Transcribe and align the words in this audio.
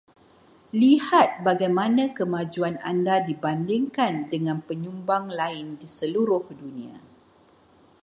Lihat 0.81 1.29
bagaimana 1.47 2.03
kemajuan 2.17 2.75
Anda 2.91 3.15
dibandingkan 3.27 4.13
dengan 4.33 4.57
penyumbang 4.67 5.25
lain 5.39 5.65
di 5.81 5.85
seluruh 5.99 6.41
dunia. 6.61 6.97